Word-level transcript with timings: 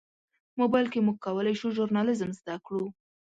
موبایل 0.59 0.87
کې 0.93 0.99
موږ 1.05 1.17
کولی 1.25 1.53
شو 1.59 1.67
ژورنالیزم 1.75 2.31
زده 2.39 2.55
کړو. 2.65 2.85